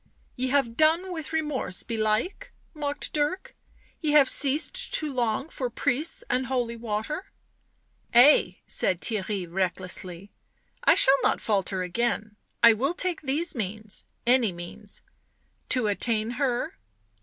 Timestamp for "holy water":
6.47-7.31